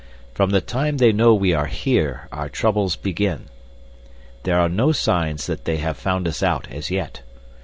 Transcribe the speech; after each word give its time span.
"From 0.33 0.49
the 0.49 0.61
time 0.61 0.97
they 0.97 1.11
know 1.11 1.35
we 1.35 1.53
are 1.53 1.67
here 1.67 2.27
our 2.31 2.49
troubles 2.49 2.95
begin. 2.95 3.49
There 4.45 4.59
are 4.59 4.67
no 4.67 4.91
signs 4.93 5.45
that 5.45 5.65
they 5.65 5.77
have 5.77 5.95
found 5.95 6.27
us 6.27 6.41
out 6.41 6.67
as 6.71 6.89
yet. 6.89 7.21